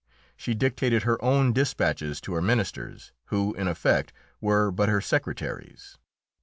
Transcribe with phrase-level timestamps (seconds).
[0.35, 5.99] She dictated her own despatches to her ministers, who, in effect, were but her secretaries.